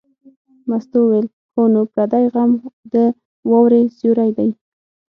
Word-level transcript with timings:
مستو 0.69 0.99
وویل: 1.03 1.27
هو 1.53 1.63
نو 1.73 1.81
پردی 1.93 2.25
غم 2.33 2.51
د 2.93 2.95
واورې 3.49 3.81
سیوری 3.97 4.31
دی. 4.37 4.49